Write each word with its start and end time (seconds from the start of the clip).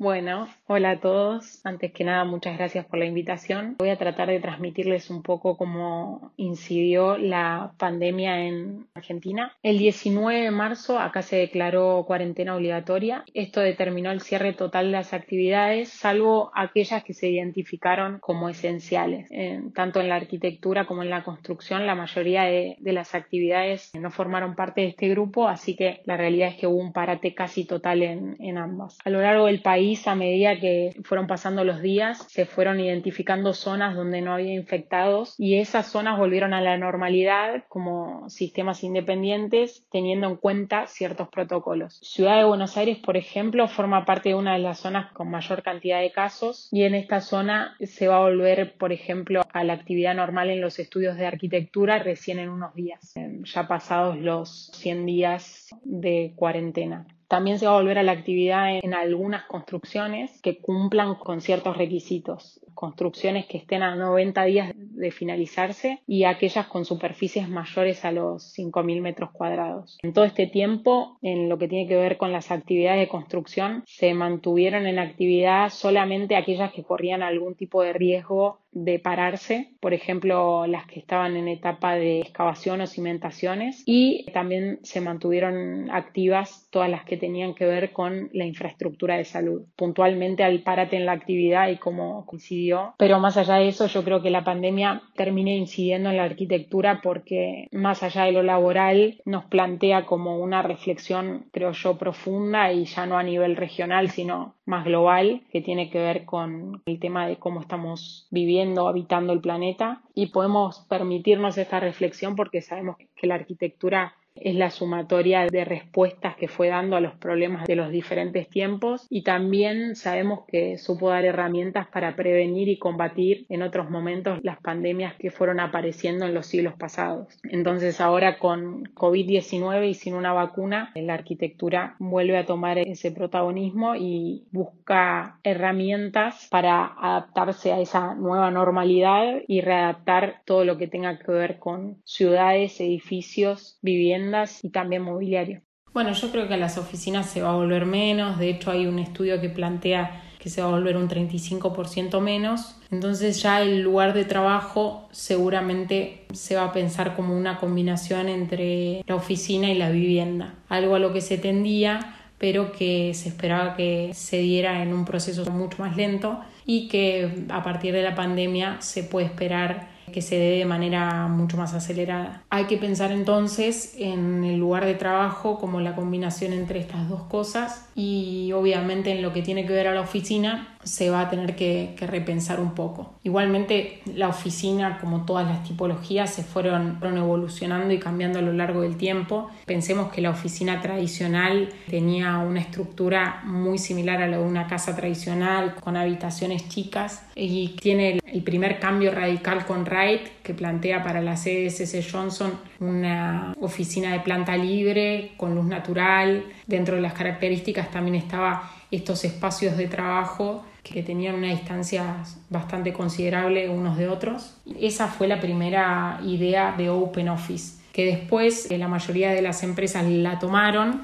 Bueno, 0.00 0.46
hola 0.68 0.90
a 0.92 1.00
todos. 1.00 1.60
Antes 1.64 1.90
que 1.90 2.04
nada, 2.04 2.24
muchas 2.24 2.56
gracias 2.56 2.86
por 2.86 3.00
la 3.00 3.04
invitación. 3.04 3.74
Voy 3.80 3.88
a 3.88 3.98
tratar 3.98 4.28
de 4.28 4.38
transmitirles 4.38 5.10
un 5.10 5.24
poco 5.24 5.56
cómo 5.56 6.30
incidió 6.36 7.18
la 7.18 7.72
pandemia 7.78 8.46
en 8.46 8.86
Argentina. 8.94 9.56
El 9.60 9.78
19 9.78 10.42
de 10.42 10.50
marzo 10.52 11.00
acá 11.00 11.22
se 11.22 11.34
declaró 11.34 12.04
cuarentena 12.06 12.54
obligatoria. 12.54 13.24
Esto 13.34 13.60
determinó 13.60 14.12
el 14.12 14.20
cierre 14.20 14.52
total 14.52 14.86
de 14.86 14.92
las 14.92 15.12
actividades, 15.12 15.88
salvo 15.88 16.52
aquellas 16.54 17.02
que 17.02 17.12
se 17.12 17.28
identificaron 17.28 18.20
como 18.20 18.48
esenciales. 18.48 19.28
tanto 19.74 20.00
en 20.00 20.08
la 20.08 20.14
arquitectura 20.14 20.86
como 20.86 21.02
en 21.02 21.10
la 21.10 21.24
construcción, 21.24 21.88
la 21.88 21.96
mayoría 21.96 22.44
de, 22.44 22.76
las 22.78 23.16
actividades 23.16 23.90
no 23.94 24.12
formaron 24.12 24.54
parte 24.54 24.82
de 24.82 24.86
este 24.88 25.08
grupo, 25.08 25.48
así 25.48 25.74
que 25.74 26.02
la 26.04 26.16
realidad 26.16 26.50
es 26.50 26.56
que 26.56 26.68
hubo 26.68 26.78
un 26.78 26.92
parate 26.92 27.34
casi 27.34 27.64
total 27.64 28.04
en, 28.04 28.36
en 28.38 28.58
ambas. 28.58 28.96
A 29.04 29.10
lo 29.10 29.20
largo 29.20 29.46
del 29.46 29.60
país, 29.60 29.87
a 30.06 30.14
medida 30.14 30.58
que 30.60 30.94
fueron 31.04 31.26
pasando 31.26 31.64
los 31.64 31.80
días, 31.80 32.26
se 32.28 32.46
fueron 32.46 32.80
identificando 32.80 33.54
zonas 33.54 33.96
donde 33.96 34.20
no 34.20 34.34
había 34.34 34.54
infectados 34.54 35.34
y 35.38 35.56
esas 35.56 35.86
zonas 35.86 36.18
volvieron 36.18 36.52
a 36.52 36.60
la 36.60 36.76
normalidad 36.76 37.64
como 37.68 38.28
sistemas 38.28 38.84
independientes 38.84 39.86
teniendo 39.90 40.28
en 40.28 40.36
cuenta 40.36 40.86
ciertos 40.86 41.28
protocolos. 41.28 41.98
Ciudad 42.02 42.38
de 42.38 42.44
Buenos 42.44 42.76
Aires, 42.76 42.98
por 42.98 43.16
ejemplo, 43.16 43.66
forma 43.68 44.04
parte 44.04 44.30
de 44.30 44.34
una 44.34 44.54
de 44.54 44.60
las 44.60 44.80
zonas 44.80 45.12
con 45.12 45.30
mayor 45.30 45.62
cantidad 45.62 46.00
de 46.00 46.12
casos 46.12 46.68
y 46.70 46.82
en 46.82 46.94
esta 46.94 47.20
zona 47.20 47.76
se 47.80 48.08
va 48.08 48.16
a 48.16 48.20
volver, 48.20 48.76
por 48.76 48.92
ejemplo, 48.92 49.42
a 49.52 49.64
la 49.64 49.72
actividad 49.72 50.14
normal 50.14 50.50
en 50.50 50.60
los 50.60 50.78
estudios 50.78 51.16
de 51.16 51.26
arquitectura 51.26 51.98
recién 51.98 52.38
en 52.38 52.50
unos 52.50 52.74
días, 52.74 53.14
ya 53.44 53.66
pasados 53.66 54.18
los 54.18 54.70
100 54.74 55.06
días 55.06 55.68
de 55.82 56.32
cuarentena. 56.36 57.06
También 57.28 57.58
se 57.58 57.66
va 57.66 57.72
a 57.72 57.76
volver 57.76 57.98
a 57.98 58.02
la 58.02 58.12
actividad 58.12 58.78
en 58.82 58.94
algunas 58.94 59.44
construcciones 59.44 60.40
que 60.40 60.58
cumplan 60.58 61.14
con 61.16 61.42
ciertos 61.42 61.76
requisitos. 61.76 62.60
Construcciones 62.74 63.46
que 63.46 63.58
estén 63.58 63.82
a 63.82 63.94
90 63.94 64.44
días 64.44 64.74
de 64.98 65.10
finalizarse 65.10 66.00
y 66.06 66.24
aquellas 66.24 66.66
con 66.66 66.84
superficies 66.84 67.48
mayores 67.48 68.04
a 68.04 68.12
los 68.12 68.54
5.000 68.56 69.00
metros 69.00 69.30
cuadrados. 69.32 69.98
En 70.02 70.12
todo 70.12 70.24
este 70.24 70.46
tiempo, 70.46 71.18
en 71.22 71.48
lo 71.48 71.58
que 71.58 71.68
tiene 71.68 71.88
que 71.88 71.96
ver 71.96 72.16
con 72.16 72.32
las 72.32 72.50
actividades 72.50 73.00
de 73.00 73.08
construcción, 73.08 73.82
se 73.86 74.14
mantuvieron 74.14 74.86
en 74.86 74.98
actividad 74.98 75.70
solamente 75.70 76.36
aquellas 76.36 76.72
que 76.72 76.84
corrían 76.84 77.22
algún 77.22 77.54
tipo 77.54 77.82
de 77.82 77.92
riesgo 77.92 78.60
de 78.70 78.98
pararse, 78.98 79.72
por 79.80 79.94
ejemplo, 79.94 80.66
las 80.66 80.86
que 80.86 81.00
estaban 81.00 81.36
en 81.36 81.48
etapa 81.48 81.94
de 81.94 82.20
excavación 82.20 82.80
o 82.80 82.86
cimentaciones, 82.86 83.82
y 83.86 84.26
también 84.32 84.78
se 84.82 85.00
mantuvieron 85.00 85.90
activas 85.90 86.68
todas 86.70 86.90
las 86.90 87.04
que 87.04 87.16
tenían 87.16 87.54
que 87.54 87.64
ver 87.64 87.92
con 87.92 88.28
la 88.32 88.44
infraestructura 88.44 89.16
de 89.16 89.24
salud. 89.24 89.62
Puntualmente 89.74 90.44
al 90.44 90.62
párate 90.62 90.96
en 90.96 91.06
la 91.06 91.12
actividad 91.12 91.68
y 91.68 91.76
cómo 91.76 92.26
coincidió, 92.26 92.94
pero 92.98 93.18
más 93.18 93.36
allá 93.36 93.56
de 93.56 93.68
eso, 93.68 93.86
yo 93.86 94.04
creo 94.04 94.22
que 94.22 94.30
la 94.30 94.44
pandemia 94.44 94.87
termina 95.14 95.50
incidiendo 95.52 96.10
en 96.10 96.16
la 96.16 96.24
arquitectura 96.24 97.00
porque 97.02 97.68
más 97.72 98.02
allá 98.02 98.24
de 98.24 98.32
lo 98.32 98.42
laboral 98.42 99.20
nos 99.24 99.44
plantea 99.46 100.06
como 100.06 100.38
una 100.38 100.62
reflexión, 100.62 101.46
creo 101.52 101.72
yo, 101.72 101.98
profunda 101.98 102.72
y 102.72 102.84
ya 102.84 103.06
no 103.06 103.18
a 103.18 103.22
nivel 103.22 103.56
regional, 103.56 104.10
sino 104.10 104.54
más 104.64 104.84
global, 104.84 105.42
que 105.50 105.60
tiene 105.60 105.90
que 105.90 105.98
ver 105.98 106.24
con 106.24 106.82
el 106.86 107.00
tema 107.00 107.26
de 107.26 107.36
cómo 107.36 107.60
estamos 107.60 108.26
viviendo, 108.30 108.88
habitando 108.88 109.32
el 109.32 109.40
planeta. 109.40 110.02
Y 110.14 110.26
podemos 110.26 110.80
permitirnos 110.88 111.58
esta 111.58 111.80
reflexión 111.80 112.36
porque 112.36 112.60
sabemos 112.60 112.96
que 113.16 113.26
la 113.26 113.36
arquitectura 113.36 114.14
es 114.42 114.54
la 114.54 114.70
sumatoria 114.70 115.46
de 115.46 115.64
respuestas 115.64 116.36
que 116.36 116.48
fue 116.48 116.68
dando 116.68 116.96
a 116.96 117.00
los 117.00 117.14
problemas 117.14 117.66
de 117.66 117.76
los 117.76 117.90
diferentes 117.90 118.48
tiempos 118.48 119.06
y 119.10 119.22
también 119.22 119.96
sabemos 119.96 120.40
que 120.46 120.78
supo 120.78 121.10
dar 121.10 121.24
herramientas 121.24 121.86
para 121.88 122.14
prevenir 122.16 122.68
y 122.68 122.78
combatir 122.78 123.46
en 123.48 123.62
otros 123.62 123.90
momentos 123.90 124.38
las 124.42 124.60
pandemias 124.60 125.14
que 125.16 125.30
fueron 125.30 125.60
apareciendo 125.60 126.26
en 126.26 126.34
los 126.34 126.46
siglos 126.46 126.74
pasados. 126.78 127.38
Entonces 127.44 128.00
ahora 128.00 128.38
con 128.38 128.84
COVID-19 128.94 129.90
y 129.90 129.94
sin 129.94 130.14
una 130.14 130.32
vacuna, 130.32 130.92
la 130.94 131.14
arquitectura 131.14 131.96
vuelve 131.98 132.36
a 132.36 132.46
tomar 132.46 132.78
ese 132.78 133.12
protagonismo 133.12 133.94
y 133.96 134.46
busca 134.52 135.38
herramientas 135.42 136.48
para 136.50 136.92
adaptarse 136.98 137.72
a 137.72 137.80
esa 137.80 138.14
nueva 138.14 138.50
normalidad 138.50 139.42
y 139.46 139.60
readaptar 139.60 140.42
todo 140.44 140.64
lo 140.64 140.78
que 140.78 140.88
tenga 140.88 141.18
que 141.18 141.32
ver 141.32 141.58
con 141.58 141.98
ciudades, 142.04 142.80
edificios, 142.80 143.78
viviendas 143.82 144.27
y 144.62 144.70
también 144.70 145.02
mobiliario. 145.02 145.62
Bueno, 145.92 146.12
yo 146.12 146.30
creo 146.30 146.46
que 146.46 146.54
a 146.54 146.58
las 146.58 146.78
oficinas 146.78 147.28
se 147.28 147.42
va 147.42 147.50
a 147.50 147.56
volver 147.56 147.86
menos, 147.86 148.38
de 148.38 148.50
hecho 148.50 148.70
hay 148.70 148.86
un 148.86 148.98
estudio 148.98 149.40
que 149.40 149.48
plantea 149.48 150.22
que 150.38 150.50
se 150.50 150.62
va 150.62 150.68
a 150.68 150.70
volver 150.70 150.96
un 150.96 151.08
35% 151.08 152.20
menos, 152.20 152.76
entonces 152.90 153.42
ya 153.42 153.60
el 153.60 153.82
lugar 153.82 154.14
de 154.14 154.24
trabajo 154.24 155.08
seguramente 155.10 156.26
se 156.32 156.54
va 156.54 156.64
a 156.64 156.72
pensar 156.72 157.16
como 157.16 157.36
una 157.36 157.58
combinación 157.58 158.28
entre 158.28 159.02
la 159.06 159.16
oficina 159.16 159.70
y 159.70 159.74
la 159.74 159.90
vivienda, 159.90 160.54
algo 160.68 160.94
a 160.94 160.98
lo 161.00 161.12
que 161.12 161.20
se 161.20 161.38
tendía 161.38 162.14
pero 162.38 162.72
que 162.72 163.12
se 163.14 163.28
esperaba 163.28 163.74
que 163.74 164.12
se 164.14 164.38
diera 164.38 164.82
en 164.82 164.94
un 164.94 165.04
proceso 165.04 165.44
mucho 165.50 165.82
más 165.82 165.96
lento 165.96 166.40
y 166.64 166.88
que 166.88 167.44
a 167.50 167.62
partir 167.62 167.92
de 167.92 168.02
la 168.02 168.14
pandemia 168.14 168.80
se 168.80 169.02
puede 169.02 169.26
esperar 169.26 169.88
que 170.10 170.22
se 170.22 170.36
dé 170.36 170.58
de 170.58 170.64
manera 170.64 171.26
mucho 171.28 171.56
más 171.56 171.74
acelerada. 171.74 172.42
Hay 172.50 172.64
que 172.64 172.76
pensar 172.76 173.12
entonces 173.12 173.94
en 173.98 174.44
el 174.44 174.58
lugar 174.58 174.84
de 174.84 174.94
trabajo 174.94 175.58
como 175.58 175.80
la 175.80 175.94
combinación 175.94 176.52
entre 176.52 176.80
estas 176.80 177.08
dos 177.08 177.22
cosas 177.24 177.88
y 177.94 178.52
obviamente 178.52 179.10
en 179.10 179.22
lo 179.22 179.32
que 179.32 179.42
tiene 179.42 179.66
que 179.66 179.72
ver 179.72 179.88
a 179.88 179.94
la 179.94 180.00
oficina 180.00 180.77
se 180.88 181.10
va 181.10 181.20
a 181.20 181.30
tener 181.30 181.54
que, 181.54 181.94
repensar 182.00 182.60
un 182.60 182.74
poco. 182.74 183.14
Igualmente 183.22 184.00
la 184.14 184.28
oficina, 184.28 184.98
como 184.98 185.26
todas 185.26 185.46
las 185.46 185.62
tipologías, 185.62 186.32
se 186.32 186.42
fueron, 186.42 186.98
fueron 186.98 187.18
evolucionando 187.18 187.92
y 187.92 187.98
cambiando 187.98 188.38
a 188.38 188.42
lo 188.42 188.52
largo 188.52 188.80
del 188.80 188.96
tiempo. 188.96 189.50
Pensemos 189.66 190.10
que 190.10 190.22
la 190.22 190.30
oficina 190.30 190.80
tradicional 190.80 191.68
tenía 191.88 192.38
una 192.38 192.60
estructura 192.60 193.42
muy 193.44 193.78
similar 193.78 194.22
a 194.22 194.26
la 194.26 194.38
de 194.38 194.42
una 194.42 194.66
casa 194.66 194.96
tradicional, 194.96 195.74
con 195.74 195.96
habitaciones 195.96 196.68
chicas, 196.68 197.26
y 197.34 197.76
tiene 197.80 198.20
el 198.24 198.42
primer 198.42 198.80
cambio 198.80 199.12
radical 199.12 199.66
con 199.66 199.84
Wright, 199.84 200.42
que 200.42 200.54
plantea 200.54 201.02
para 201.02 201.20
la 201.20 201.34
CSS 201.34 202.10
Johnson 202.10 202.52
una 202.80 203.54
oficina 203.60 204.12
de 204.12 204.20
planta 204.20 204.56
libre, 204.56 205.32
con 205.36 205.54
luz 205.54 205.66
natural. 205.66 206.44
Dentro 206.66 206.96
de 206.96 207.02
las 207.02 207.12
características 207.12 207.90
también 207.90 208.14
estaba 208.14 208.77
estos 208.90 209.24
espacios 209.24 209.76
de 209.76 209.86
trabajo 209.86 210.64
que 210.82 211.02
tenían 211.02 211.34
una 211.34 211.48
distancia 211.48 212.16
bastante 212.48 212.92
considerable 212.92 213.68
unos 213.68 213.96
de 213.96 214.08
otros. 214.08 214.56
Esa 214.80 215.08
fue 215.08 215.28
la 215.28 215.40
primera 215.40 216.20
idea 216.24 216.74
de 216.76 216.88
Open 216.88 217.28
Office, 217.28 217.82
que 217.92 218.06
después 218.06 218.70
eh, 218.70 218.78
la 218.78 218.88
mayoría 218.88 219.30
de 219.30 219.42
las 219.42 219.62
empresas 219.62 220.06
la 220.06 220.38
tomaron 220.38 221.02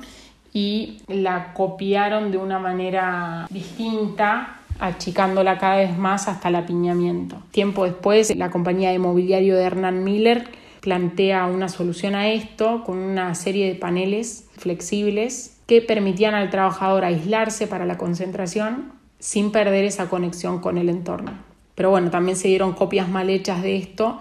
y 0.53 0.99
la 1.09 1.53
copiaron 1.53 2.31
de 2.31 2.39
una 2.39 2.59
manera 2.59 3.47
distinta 3.51 4.61
achicándola 4.79 5.59
cada 5.59 5.77
vez 5.77 5.97
más 5.97 6.29
hasta 6.29 6.49
el 6.49 6.57
apiñamiento. 6.57 7.43
Tiempo 7.51 7.85
después, 7.85 8.35
la 8.37 8.51
compañía 8.51 8.91
de 8.91 8.99
mobiliario 8.99 9.57
de 9.57 9.65
Hernán 9.65 10.03
Miller 10.05 10.49
plantea 10.81 11.47
una 11.47 11.69
solución 11.69 12.15
a 12.15 12.29
esto 12.29 12.85
con 12.85 12.99
una 12.99 13.35
serie 13.35 13.67
de 13.67 13.75
paneles 13.75 14.49
flexibles 14.57 15.54
que 15.67 15.81
permitían 15.81 16.35
al 16.35 16.51
trabajador 16.51 17.05
aislarse 17.05 17.67
para 17.67 17.87
la 17.87 17.99
concentración 17.99 18.93
sin 19.19 19.53
perder 19.53 19.85
esa 19.85 20.09
conexión 20.09 20.61
con 20.61 20.79
el 20.79 20.89
entorno. 20.89 21.33
Pero 21.75 21.91
bueno, 21.91 22.11
también 22.11 22.37
se 22.37 22.49
dieron 22.49 22.73
copias 22.73 23.09
mal 23.09 23.31
hechas 23.31 23.63
de 23.63 23.77
esto 23.77 24.21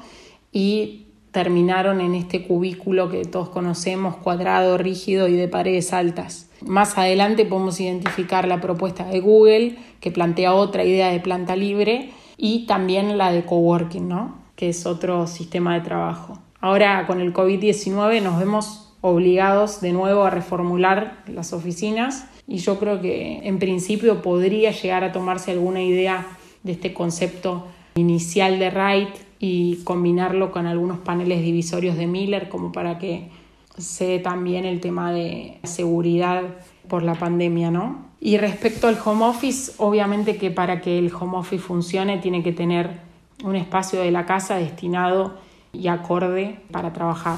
y 0.51 1.07
terminaron 1.31 1.99
en 1.99 2.15
este 2.15 2.45
cubículo 2.45 3.09
que 3.09 3.25
todos 3.25 3.49
conocemos, 3.49 4.15
cuadrado, 4.17 4.77
rígido 4.77 5.27
y 5.27 5.33
de 5.33 5.47
paredes 5.47 5.91
altas. 5.91 6.49
Más 6.61 6.97
adelante 6.97 7.45
podemos 7.45 7.79
identificar 7.79 8.47
la 8.47 8.61
propuesta 8.61 9.05
de 9.05 9.19
Google, 9.19 9.77
que 9.99 10.11
plantea 10.11 10.53
otra 10.53 10.83
idea 10.83 11.09
de 11.09 11.19
planta 11.19 11.55
libre, 11.55 12.11
y 12.37 12.65
también 12.67 13.17
la 13.17 13.31
de 13.31 13.45
coworking, 13.45 14.07
¿no? 14.07 14.43
que 14.55 14.69
es 14.69 14.85
otro 14.85 15.27
sistema 15.27 15.73
de 15.73 15.81
trabajo. 15.81 16.39
Ahora 16.59 17.05
con 17.07 17.19
el 17.19 17.33
COVID-19 17.33 18.21
nos 18.21 18.39
vemos 18.39 18.92
obligados 19.05 19.81
de 19.81 19.91
nuevo 19.91 20.23
a 20.23 20.29
reformular 20.29 21.23
las 21.27 21.51
oficinas 21.51 22.25
y 22.47 22.59
yo 22.59 22.79
creo 22.79 23.01
que 23.01 23.41
en 23.43 23.59
principio 23.59 24.21
podría 24.21 24.71
llegar 24.71 25.03
a 25.03 25.11
tomarse 25.11 25.51
alguna 25.51 25.83
idea 25.83 26.25
de 26.63 26.71
este 26.71 26.93
concepto 26.93 27.67
inicial 27.95 28.59
de 28.59 28.69
Wright 28.69 29.09
y 29.39 29.81
combinarlo 29.83 30.51
con 30.51 30.67
algunos 30.67 30.99
paneles 30.99 31.41
divisorios 31.41 31.97
de 31.97 32.07
Miller 32.07 32.47
como 32.47 32.71
para 32.71 32.97
que 32.97 33.29
se 33.77 34.05
dé 34.05 34.19
también 34.19 34.63
el 34.63 34.79
tema 34.79 35.11
de 35.11 35.57
seguridad 35.63 36.43
por 36.87 37.03
la 37.03 37.15
pandemia, 37.15 37.71
¿no? 37.71 38.05
Y 38.21 38.37
respecto 38.37 38.87
al 38.87 38.97
home 39.03 39.25
office, 39.25 39.73
obviamente 39.79 40.37
que 40.37 40.49
para 40.49 40.79
que 40.79 40.97
el 40.97 41.13
home 41.13 41.39
office 41.39 41.61
funcione 41.61 42.19
tiene 42.19 42.41
que 42.41 42.53
tener 42.53 43.01
un 43.43 43.57
espacio 43.57 43.99
de 43.99 44.11
la 44.11 44.25
casa 44.25 44.55
destinado 44.55 45.33
y 45.73 45.89
acorde 45.89 46.61
para 46.71 46.93
trabajar. 46.93 47.37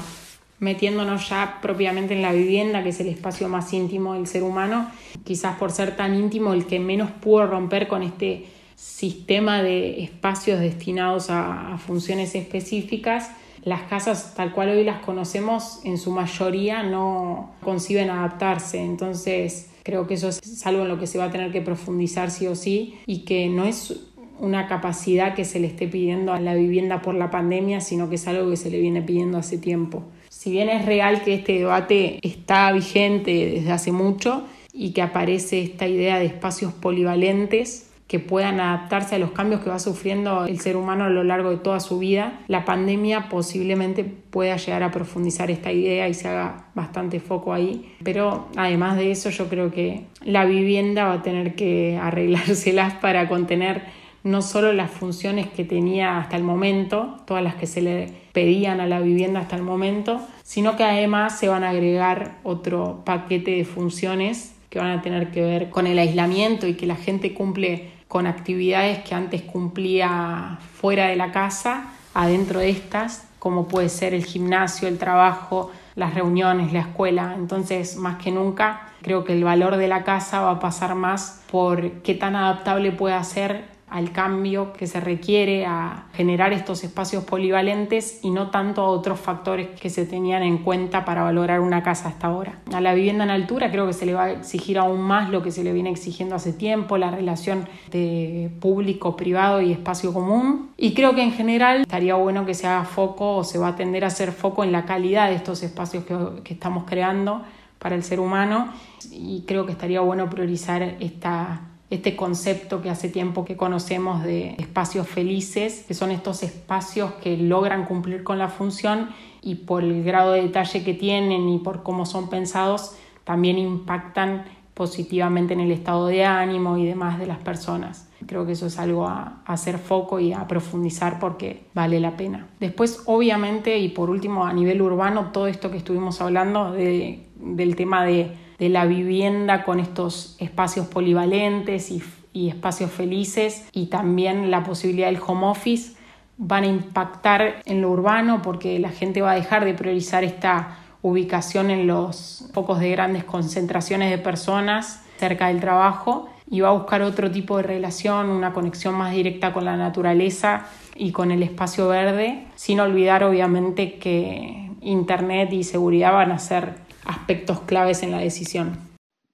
Metiéndonos 0.58 1.28
ya 1.28 1.58
propiamente 1.60 2.14
en 2.14 2.22
la 2.22 2.32
vivienda, 2.32 2.82
que 2.82 2.90
es 2.90 3.00
el 3.00 3.08
espacio 3.08 3.48
más 3.48 3.72
íntimo 3.72 4.14
del 4.14 4.26
ser 4.26 4.42
humano, 4.42 4.90
quizás 5.24 5.56
por 5.58 5.70
ser 5.70 5.96
tan 5.96 6.14
íntimo 6.14 6.52
el 6.52 6.66
que 6.66 6.80
menos 6.80 7.10
pudo 7.10 7.46
romper 7.46 7.88
con 7.88 8.02
este 8.02 8.46
sistema 8.76 9.62
de 9.62 10.02
espacios 10.02 10.60
destinados 10.60 11.30
a, 11.30 11.78
funciones 11.78 12.34
específicas, 12.34 13.30
las 13.62 13.82
casas 13.82 14.34
tal 14.34 14.52
cual 14.52 14.70
hoy 14.70 14.84
las 14.84 15.00
conocemos 15.00 15.80
en 15.84 15.98
su 15.98 16.10
mayoría 16.12 16.82
no 16.82 17.54
conciben 17.62 18.10
adaptarse. 18.10 18.80
Entonces 18.80 19.70
creo 19.82 20.06
que 20.06 20.14
eso 20.14 20.28
es 20.28 20.66
algo 20.66 20.82
en 20.82 20.88
lo 20.88 20.98
que 20.98 21.06
se 21.06 21.18
va 21.18 21.24
a 21.24 21.30
tener 21.30 21.52
que 21.52 21.62
profundizar 21.62 22.30
sí 22.30 22.46
o 22.46 22.54
sí 22.54 22.98
y 23.06 23.20
que 23.24 23.48
no 23.48 23.64
es 23.64 23.98
una 24.38 24.68
capacidad 24.68 25.34
que 25.34 25.44
se 25.44 25.58
le 25.58 25.66
esté 25.66 25.88
pidiendo 25.88 26.32
a 26.32 26.40
la 26.40 26.54
vivienda 26.54 27.00
por 27.02 27.14
la 27.14 27.30
pandemia, 27.30 27.80
sino 27.80 28.08
que 28.08 28.16
es 28.16 28.28
algo 28.28 28.50
que 28.50 28.56
se 28.56 28.70
le 28.70 28.78
viene 28.78 29.02
pidiendo 29.02 29.38
hace 29.38 29.58
tiempo. 29.58 30.04
Si 30.46 30.52
bien 30.52 30.68
es 30.68 30.86
real 30.86 31.24
que 31.24 31.34
este 31.34 31.54
debate 31.54 32.20
está 32.22 32.70
vigente 32.70 33.50
desde 33.50 33.72
hace 33.72 33.90
mucho 33.90 34.44
y 34.72 34.92
que 34.92 35.02
aparece 35.02 35.60
esta 35.60 35.88
idea 35.88 36.20
de 36.20 36.26
espacios 36.26 36.72
polivalentes, 36.72 37.90
que 38.06 38.20
puedan 38.20 38.60
adaptarse 38.60 39.16
a 39.16 39.18
los 39.18 39.32
cambios 39.32 39.62
que 39.62 39.70
va 39.70 39.80
sufriendo 39.80 40.46
el 40.46 40.60
ser 40.60 40.76
humano 40.76 41.02
a 41.02 41.08
lo 41.08 41.24
largo 41.24 41.50
de 41.50 41.56
toda 41.56 41.80
su 41.80 41.98
vida. 41.98 42.38
La 42.46 42.64
pandemia 42.64 43.28
posiblemente 43.28 44.04
pueda 44.04 44.56
llegar 44.56 44.84
a 44.84 44.92
profundizar 44.92 45.50
esta 45.50 45.72
idea 45.72 46.08
y 46.08 46.14
se 46.14 46.28
haga 46.28 46.66
bastante 46.76 47.18
foco 47.18 47.52
ahí. 47.52 47.96
Pero 48.04 48.46
además 48.54 48.98
de 48.98 49.10
eso, 49.10 49.30
yo 49.30 49.48
creo 49.48 49.72
que 49.72 50.04
la 50.22 50.44
vivienda 50.44 51.06
va 51.06 51.14
a 51.14 51.22
tener 51.22 51.56
que 51.56 51.98
arreglárselas 52.00 52.94
para 52.94 53.28
contener 53.28 53.82
no 54.26 54.42
solo 54.42 54.72
las 54.72 54.90
funciones 54.90 55.48
que 55.48 55.64
tenía 55.64 56.18
hasta 56.18 56.36
el 56.36 56.42
momento, 56.42 57.20
todas 57.26 57.44
las 57.44 57.54
que 57.54 57.68
se 57.68 57.80
le 57.80 58.12
pedían 58.32 58.80
a 58.80 58.86
la 58.88 58.98
vivienda 58.98 59.38
hasta 59.38 59.54
el 59.54 59.62
momento, 59.62 60.20
sino 60.42 60.76
que 60.76 60.82
además 60.82 61.38
se 61.38 61.48
van 61.48 61.62
a 61.62 61.70
agregar 61.70 62.38
otro 62.42 63.02
paquete 63.04 63.52
de 63.52 63.64
funciones 63.64 64.56
que 64.68 64.80
van 64.80 64.90
a 64.90 65.00
tener 65.00 65.30
que 65.30 65.42
ver 65.42 65.70
con 65.70 65.86
el 65.86 65.96
aislamiento 66.00 66.66
y 66.66 66.74
que 66.74 66.86
la 66.86 66.96
gente 66.96 67.34
cumple 67.34 67.92
con 68.08 68.26
actividades 68.26 68.98
que 69.04 69.14
antes 69.14 69.42
cumplía 69.42 70.58
fuera 70.74 71.06
de 71.06 71.14
la 71.14 71.30
casa, 71.30 71.92
adentro 72.12 72.58
de 72.58 72.70
estas, 72.70 73.28
como 73.38 73.68
puede 73.68 73.88
ser 73.88 74.12
el 74.12 74.24
gimnasio, 74.24 74.88
el 74.88 74.98
trabajo, 74.98 75.70
las 75.94 76.14
reuniones, 76.14 76.72
la 76.72 76.80
escuela. 76.80 77.34
Entonces, 77.38 77.96
más 77.96 78.16
que 78.16 78.32
nunca, 78.32 78.88
creo 79.02 79.22
que 79.22 79.34
el 79.34 79.44
valor 79.44 79.76
de 79.76 79.86
la 79.86 80.02
casa 80.02 80.40
va 80.40 80.50
a 80.50 80.58
pasar 80.58 80.96
más 80.96 81.44
por 81.48 82.02
qué 82.02 82.14
tan 82.14 82.34
adaptable 82.34 82.90
puede 82.90 83.22
ser 83.22 83.75
al 83.88 84.10
cambio 84.10 84.72
que 84.72 84.86
se 84.86 85.00
requiere 85.00 85.64
a 85.64 86.06
generar 86.12 86.52
estos 86.52 86.82
espacios 86.82 87.24
polivalentes 87.24 88.20
y 88.22 88.30
no 88.30 88.50
tanto 88.50 88.82
a 88.82 88.88
otros 88.88 89.20
factores 89.20 89.68
que 89.80 89.90
se 89.90 90.06
tenían 90.06 90.42
en 90.42 90.58
cuenta 90.58 91.04
para 91.04 91.22
valorar 91.22 91.60
una 91.60 91.82
casa 91.82 92.08
hasta 92.08 92.26
ahora. 92.26 92.58
A 92.74 92.80
la 92.80 92.94
vivienda 92.94 93.24
en 93.24 93.30
altura 93.30 93.70
creo 93.70 93.86
que 93.86 93.92
se 93.92 94.04
le 94.04 94.14
va 94.14 94.24
a 94.24 94.30
exigir 94.32 94.78
aún 94.78 95.00
más 95.00 95.30
lo 95.30 95.42
que 95.42 95.52
se 95.52 95.62
le 95.62 95.72
viene 95.72 95.90
exigiendo 95.90 96.34
hace 96.34 96.52
tiempo, 96.52 96.98
la 96.98 97.10
relación 97.10 97.68
de 97.90 98.50
público, 98.60 99.16
privado 99.16 99.60
y 99.60 99.72
espacio 99.72 100.12
común. 100.12 100.70
Y 100.76 100.92
creo 100.94 101.14
que 101.14 101.22
en 101.22 101.32
general 101.32 101.82
estaría 101.82 102.16
bueno 102.16 102.44
que 102.44 102.54
se 102.54 102.66
haga 102.66 102.84
foco 102.84 103.36
o 103.36 103.44
se 103.44 103.58
va 103.58 103.68
a 103.68 103.76
tender 103.76 104.04
a 104.04 104.08
hacer 104.08 104.32
foco 104.32 104.64
en 104.64 104.72
la 104.72 104.84
calidad 104.84 105.28
de 105.28 105.36
estos 105.36 105.62
espacios 105.62 106.04
que, 106.04 106.16
que 106.42 106.54
estamos 106.54 106.84
creando 106.84 107.42
para 107.78 107.94
el 107.94 108.02
ser 108.02 108.18
humano 108.18 108.72
y 109.12 109.44
creo 109.46 109.64
que 109.64 109.72
estaría 109.72 110.00
bueno 110.00 110.28
priorizar 110.28 110.82
esta 110.82 111.60
este 111.88 112.16
concepto 112.16 112.82
que 112.82 112.90
hace 112.90 113.08
tiempo 113.08 113.44
que 113.44 113.56
conocemos 113.56 114.24
de 114.24 114.56
espacios 114.58 115.06
felices, 115.06 115.84
que 115.86 115.94
son 115.94 116.10
estos 116.10 116.42
espacios 116.42 117.12
que 117.22 117.36
logran 117.36 117.84
cumplir 117.84 118.24
con 118.24 118.38
la 118.38 118.48
función 118.48 119.10
y 119.40 119.56
por 119.56 119.84
el 119.84 120.02
grado 120.02 120.32
de 120.32 120.42
detalle 120.42 120.82
que 120.82 120.94
tienen 120.94 121.48
y 121.48 121.58
por 121.58 121.84
cómo 121.84 122.04
son 122.04 122.28
pensados, 122.28 122.96
también 123.24 123.58
impactan 123.58 124.44
positivamente 124.74 125.54
en 125.54 125.60
el 125.60 125.70
estado 125.70 126.08
de 126.08 126.24
ánimo 126.24 126.76
y 126.76 126.84
demás 126.84 127.18
de 127.18 127.26
las 127.26 127.38
personas. 127.38 128.10
Creo 128.26 128.44
que 128.44 128.52
eso 128.52 128.66
es 128.66 128.78
algo 128.78 129.06
a, 129.06 129.42
hacer 129.46 129.78
foco 129.78 130.18
y 130.18 130.32
a 130.32 130.46
profundizar 130.48 131.18
porque 131.20 131.64
vale 131.72 132.00
la 132.00 132.16
pena. 132.16 132.48
Después, 132.58 133.02
obviamente, 133.06 133.78
y 133.78 133.88
por 133.88 134.10
último, 134.10 134.44
a 134.44 134.52
nivel 134.52 134.82
urbano, 134.82 135.30
todo 135.32 135.46
esto 135.46 135.70
que 135.70 135.76
estuvimos 135.76 136.20
hablando 136.20 136.72
del 136.72 137.76
tema 137.76 138.04
de 138.04 138.45
de 138.58 138.68
la 138.68 138.86
vivienda 138.86 139.64
con 139.64 139.80
estos 139.80 140.36
espacios 140.38 140.86
polivalentes 140.86 141.90
y, 141.90 142.02
espacios 142.48 142.90
felices 142.90 143.66
y 143.72 143.86
también 143.86 144.50
la 144.50 144.62
posibilidad 144.62 145.06
del 145.06 145.18
home 145.26 145.46
office 145.46 145.96
van 146.36 146.64
a 146.64 146.66
impactar 146.66 147.62
en 147.64 147.80
lo 147.80 147.90
urbano 147.90 148.42
porque 148.42 148.78
la 148.78 148.90
gente 148.90 149.22
va 149.22 149.30
a 149.30 149.34
dejar 149.34 149.64
de 149.64 149.72
priorizar 149.72 150.22
esta 150.22 150.76
ubicación 151.00 151.70
en 151.70 151.86
los 151.86 152.50
focos 152.52 152.78
de 152.80 152.90
grandes 152.90 153.24
concentraciones 153.24 154.10
de 154.10 154.18
personas 154.18 155.02
cerca 155.16 155.48
del 155.48 155.60
trabajo 155.60 156.28
y 156.50 156.60
va 156.60 156.68
a 156.68 156.72
buscar 156.72 157.00
otro 157.00 157.30
tipo 157.30 157.56
de 157.56 157.62
relación, 157.62 158.28
una 158.28 158.52
conexión 158.52 158.94
más 158.94 159.12
directa 159.12 159.54
con 159.54 159.64
la 159.64 159.78
naturaleza 159.78 160.66
y 160.94 161.12
con 161.12 161.30
el 161.30 161.42
espacio 161.42 161.88
verde, 161.88 162.46
sin 162.54 162.80
olvidar 162.80 163.24
obviamente 163.24 163.94
que 163.94 164.70
Internet 164.82 165.52
y 165.52 165.64
seguridad 165.64 166.12
van 166.12 166.32
a 166.32 166.38
ser 166.38 166.85
aspectos 167.06 167.60
claves 167.60 168.02
en 168.02 168.10
la 168.10 168.18
decisión. 168.18 168.78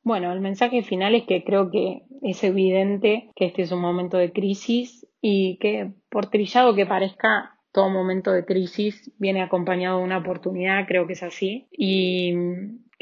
Bueno, 0.04 0.32
el 0.32 0.40
mensaje 0.40 0.82
final 0.82 1.14
es 1.14 1.24
que 1.24 1.44
creo 1.44 1.70
que 1.70 2.02
es 2.22 2.42
evidente 2.44 3.30
que 3.36 3.46
este 3.46 3.62
es 3.62 3.72
un 3.72 3.80
momento 3.80 4.16
de 4.16 4.32
crisis 4.32 5.06
y 5.20 5.58
que 5.58 5.92
por 6.10 6.26
trillado 6.26 6.74
que 6.74 6.86
parezca, 6.86 7.56
todo 7.72 7.88
momento 7.88 8.32
de 8.32 8.44
crisis 8.44 9.10
viene 9.18 9.42
acompañado 9.42 9.98
de 9.98 10.04
una 10.04 10.18
oportunidad, 10.18 10.86
creo 10.86 11.06
que 11.06 11.14
es 11.14 11.22
así. 11.22 11.68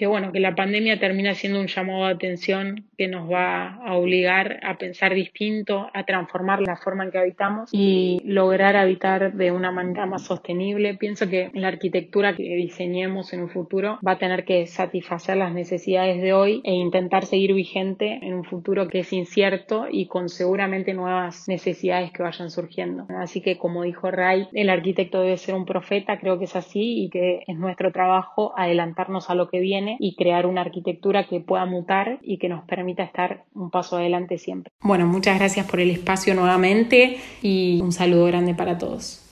Que 0.01 0.07
bueno, 0.07 0.33
que 0.33 0.41
la 0.41 0.55
pandemia 0.55 0.99
termina 0.99 1.35
siendo 1.35 1.61
un 1.61 1.67
llamado 1.67 2.07
de 2.07 2.15
atención 2.15 2.87
que 2.97 3.07
nos 3.07 3.31
va 3.31 3.75
a 3.85 3.97
obligar 3.99 4.59
a 4.63 4.79
pensar 4.79 5.13
distinto, 5.13 5.91
a 5.93 6.05
transformar 6.05 6.63
la 6.63 6.77
forma 6.77 7.05
en 7.05 7.11
que 7.11 7.19
habitamos 7.19 7.69
y 7.71 8.19
lograr 8.25 8.77
habitar 8.77 9.35
de 9.35 9.53
una 9.53 9.71
manera 9.71 10.07
más 10.07 10.23
sostenible. 10.23 10.95
Pienso 10.95 11.29
que 11.29 11.51
la 11.53 11.69
arquitectura 11.69 12.35
que 12.35 12.45
diseñemos 12.45 13.35
en 13.35 13.43
un 13.43 13.51
futuro 13.51 13.99
va 14.07 14.13
a 14.13 14.19
tener 14.19 14.47
que 14.47 14.67
satisfacer 14.67 15.37
las 15.37 15.53
necesidades 15.53 16.23
de 16.23 16.33
hoy 16.33 16.63
e 16.65 16.73
intentar 16.73 17.27
seguir 17.27 17.53
vigente 17.53 18.21
en 18.23 18.33
un 18.33 18.45
futuro 18.45 18.89
que 18.89 19.01
es 19.01 19.13
incierto 19.13 19.85
y 19.91 20.07
con 20.07 20.31
seguramente 20.31 20.95
nuevas 20.95 21.47
necesidades 21.47 22.11
que 22.11 22.23
vayan 22.23 22.49
surgiendo. 22.49 23.05
Así 23.19 23.43
que 23.43 23.59
como 23.59 23.83
dijo 23.83 24.11
Ray, 24.11 24.49
el 24.55 24.71
arquitecto 24.71 25.21
debe 25.21 25.37
ser 25.37 25.55
un 25.55 25.67
profeta, 25.67 26.19
creo 26.19 26.39
que 26.39 26.47
es 26.47 26.57
así 26.57 27.05
y 27.05 27.11
que 27.11 27.41
es 27.47 27.59
nuestro 27.59 27.93
trabajo 27.93 28.55
adelantarnos 28.57 29.29
a 29.29 29.35
lo 29.35 29.51
que 29.51 29.61
viene 29.61 29.90
y 29.99 30.15
crear 30.15 30.47
una 30.47 30.61
arquitectura 30.61 31.27
que 31.27 31.41
pueda 31.41 31.65
mutar 31.67 32.19
y 32.23 32.39
que 32.39 32.49
nos 32.49 32.65
permita 32.65 33.03
estar 33.03 33.45
un 33.55 33.71
paso 33.71 33.97
adelante 33.97 34.39
siempre. 34.39 34.73
Bueno, 34.83 35.07
muchas 35.07 35.39
gracias 35.39 35.67
por 35.67 35.81
el 35.81 35.91
espacio 35.91 36.35
nuevamente 36.35 37.19
y 37.43 37.81
un 37.83 37.93
saludo 37.93 38.27
grande 38.27 38.55
para 38.55 38.79
todos. 38.79 39.27